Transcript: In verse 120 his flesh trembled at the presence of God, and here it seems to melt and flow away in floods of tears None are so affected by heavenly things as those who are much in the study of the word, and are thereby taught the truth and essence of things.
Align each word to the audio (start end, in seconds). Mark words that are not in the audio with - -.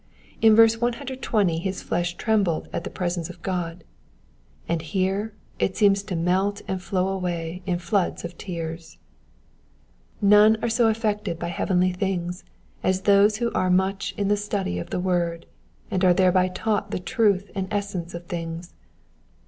In 0.41 0.55
verse 0.55 0.81
120 0.81 1.59
his 1.59 1.83
flesh 1.83 2.15
trembled 2.15 2.67
at 2.73 2.83
the 2.83 2.89
presence 2.89 3.29
of 3.29 3.43
God, 3.43 3.83
and 4.67 4.81
here 4.81 5.35
it 5.59 5.77
seems 5.77 6.01
to 6.01 6.15
melt 6.15 6.63
and 6.67 6.81
flow 6.81 7.09
away 7.09 7.61
in 7.67 7.77
floods 7.77 8.25
of 8.25 8.35
tears 8.35 8.97
None 10.19 10.57
are 10.63 10.69
so 10.69 10.87
affected 10.87 11.37
by 11.37 11.49
heavenly 11.49 11.91
things 11.91 12.43
as 12.81 13.01
those 13.01 13.37
who 13.37 13.51
are 13.53 13.69
much 13.69 14.15
in 14.17 14.27
the 14.27 14.37
study 14.37 14.79
of 14.79 14.89
the 14.89 14.99
word, 14.99 15.45
and 15.91 16.03
are 16.03 16.15
thereby 16.15 16.47
taught 16.47 16.89
the 16.89 16.97
truth 16.97 17.51
and 17.53 17.67
essence 17.69 18.15
of 18.15 18.25
things. 18.25 18.73